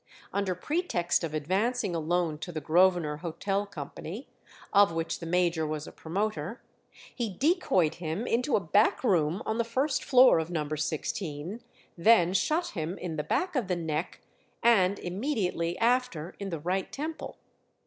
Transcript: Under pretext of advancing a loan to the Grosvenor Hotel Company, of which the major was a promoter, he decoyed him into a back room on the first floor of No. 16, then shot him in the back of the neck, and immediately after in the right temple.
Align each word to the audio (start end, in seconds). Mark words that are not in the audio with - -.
Under 0.33 0.55
pretext 0.55 1.23
of 1.23 1.35
advancing 1.35 1.93
a 1.93 1.99
loan 1.99 2.39
to 2.39 2.51
the 2.51 2.59
Grosvenor 2.59 3.17
Hotel 3.17 3.67
Company, 3.67 4.27
of 4.73 4.91
which 4.91 5.19
the 5.19 5.27
major 5.27 5.67
was 5.67 5.85
a 5.85 5.91
promoter, 5.91 6.59
he 7.13 7.29
decoyed 7.37 7.93
him 8.01 8.25
into 8.25 8.55
a 8.55 8.59
back 8.59 9.03
room 9.03 9.43
on 9.45 9.59
the 9.59 9.63
first 9.63 10.03
floor 10.03 10.39
of 10.39 10.49
No. 10.49 10.67
16, 10.73 11.61
then 11.95 12.33
shot 12.33 12.69
him 12.69 12.97
in 12.97 13.15
the 13.15 13.23
back 13.23 13.55
of 13.55 13.67
the 13.67 13.75
neck, 13.75 14.21
and 14.63 14.97
immediately 14.97 15.77
after 15.77 16.33
in 16.39 16.49
the 16.49 16.59
right 16.59 16.91
temple. 16.91 17.37